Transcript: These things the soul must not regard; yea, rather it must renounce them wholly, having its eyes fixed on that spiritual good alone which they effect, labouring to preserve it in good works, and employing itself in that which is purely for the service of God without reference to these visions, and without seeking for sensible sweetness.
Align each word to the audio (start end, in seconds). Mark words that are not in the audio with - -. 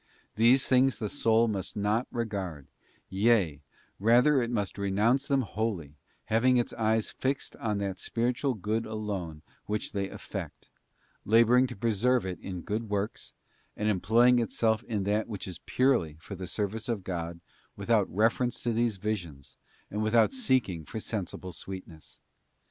These 0.35 0.67
things 0.67 0.97
the 0.97 1.09
soul 1.09 1.47
must 1.47 1.77
not 1.77 2.07
regard; 2.09 2.65
yea, 3.07 3.61
rather 3.99 4.41
it 4.41 4.49
must 4.49 4.79
renounce 4.79 5.27
them 5.27 5.43
wholly, 5.43 5.93
having 6.25 6.57
its 6.57 6.73
eyes 6.73 7.11
fixed 7.11 7.55
on 7.57 7.77
that 7.77 7.99
spiritual 7.99 8.55
good 8.55 8.87
alone 8.87 9.43
which 9.67 9.91
they 9.91 10.09
effect, 10.09 10.69
labouring 11.23 11.67
to 11.67 11.75
preserve 11.75 12.25
it 12.25 12.39
in 12.39 12.61
good 12.61 12.89
works, 12.89 13.33
and 13.77 13.89
employing 13.89 14.39
itself 14.39 14.83
in 14.85 15.03
that 15.03 15.27
which 15.27 15.47
is 15.47 15.59
purely 15.67 16.17
for 16.19 16.33
the 16.33 16.47
service 16.47 16.89
of 16.89 17.03
God 17.03 17.39
without 17.75 18.09
reference 18.11 18.59
to 18.63 18.73
these 18.73 18.97
visions, 18.97 19.55
and 19.91 20.01
without 20.01 20.33
seeking 20.33 20.83
for 20.83 20.99
sensible 20.99 21.53
sweetness. 21.53 22.19